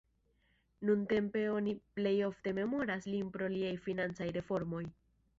Nuntempe 0.89 1.43
oni 1.57 1.75
plej 1.99 2.13
ofte 2.27 2.53
memoras 2.59 3.05
lin 3.11 3.29
pro 3.35 3.51
liaj 3.57 3.75
financaj 3.89 4.31
reformoj. 4.39 4.81